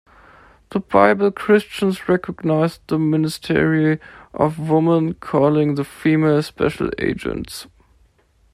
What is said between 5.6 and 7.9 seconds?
then 'Female Special Agents'.